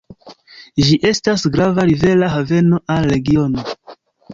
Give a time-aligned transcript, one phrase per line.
[0.87, 3.73] Ĝi estas grava rivera haveno al regiono.